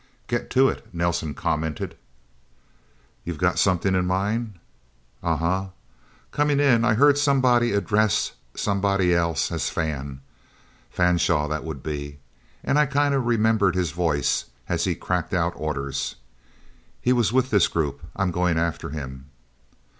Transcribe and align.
"Get 0.25 0.49
to 0.49 0.67
it," 0.67 0.87
Nelsen 0.91 1.35
commented. 1.35 1.95
"You've 3.23 3.37
got 3.37 3.59
something 3.59 3.93
in 3.93 4.07
mind?" 4.07 4.57
"Uh 5.21 5.35
huh. 5.35 5.67
Coming 6.31 6.59
in, 6.59 6.83
I 6.83 6.95
heard 6.95 7.19
somebody 7.19 7.73
address 7.73 8.31
somebody 8.55 9.13
else 9.13 9.51
as 9.51 9.69
Fan. 9.69 10.21
Fanshaw, 10.89 11.47
that 11.49 11.63
would 11.63 11.83
be. 11.83 12.17
And 12.63 12.79
I 12.79 12.87
kind 12.87 13.13
of 13.13 13.27
remembered 13.27 13.75
his 13.75 13.91
voice, 13.91 14.45
as 14.67 14.85
he 14.85 14.95
cracked 14.95 15.35
out 15.35 15.53
orders. 15.55 16.15
He 16.99 17.13
was 17.13 17.31
with 17.31 17.51
this 17.51 17.67
group. 17.67 18.01
I'm 18.15 18.31
going 18.31 18.57
after 18.57 18.89
him." 18.89 19.27